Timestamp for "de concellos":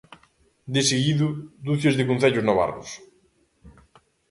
1.95-2.45